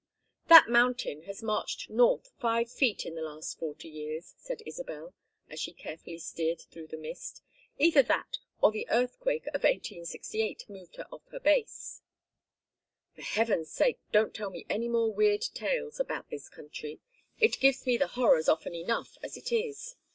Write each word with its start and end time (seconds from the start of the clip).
"That 0.47 0.67
mountain 0.67 1.21
has 1.25 1.43
marched 1.43 1.87
north 1.87 2.31
five 2.39 2.71
feet 2.71 3.05
in 3.05 3.13
the 3.13 3.21
last 3.21 3.59
forty 3.59 3.87
years," 3.87 4.33
said 4.39 4.63
Isabel, 4.65 5.13
as 5.47 5.59
she 5.59 5.73
carefully 5.73 6.17
steered 6.17 6.59
through 6.59 6.87
the 6.87 6.97
mist. 6.97 7.43
"Either 7.77 8.01
that, 8.01 8.39
or 8.63 8.71
the 8.71 8.89
earthquake 8.89 9.45
of 9.49 9.61
1868 9.61 10.67
moved 10.67 10.95
her 10.95 11.05
off 11.11 11.27
her 11.29 11.39
base." 11.39 12.01
"For 13.13 13.21
heaven's 13.21 13.69
sake 13.69 13.99
don't 14.11 14.33
tell 14.33 14.49
me 14.49 14.65
any 14.71 14.87
more 14.89 15.13
weird 15.13 15.43
tales 15.53 15.99
about 15.99 16.31
this 16.31 16.49
country; 16.49 16.99
it 17.39 17.59
gives 17.59 17.85
me 17.85 17.95
the 17.95 18.07
horrors 18.17 18.49
often 18.49 18.73
enough 18.73 19.19
as 19.21 19.37
it 19.37 19.51
is. 19.51 19.97